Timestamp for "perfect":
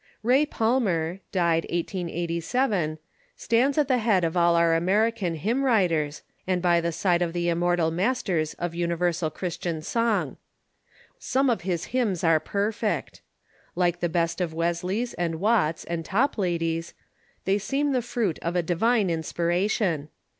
12.39-13.21